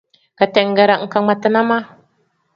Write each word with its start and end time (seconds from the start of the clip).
Ketengere 0.39 0.95
nkangmatina 1.03 1.61
ma. 1.69 1.77